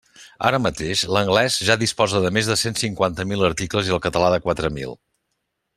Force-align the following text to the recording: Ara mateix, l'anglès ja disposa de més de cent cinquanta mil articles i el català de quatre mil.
Ara 0.49 0.59
mateix, 0.65 1.03
l'anglès 1.17 1.57
ja 1.67 1.75
disposa 1.83 2.23
de 2.25 2.33
més 2.39 2.49
de 2.53 2.57
cent 2.63 2.81
cinquanta 2.83 3.27
mil 3.33 3.47
articles 3.53 3.91
i 3.91 3.95
el 3.99 4.03
català 4.09 4.33
de 4.37 4.45
quatre 4.49 4.75
mil. 4.79 4.99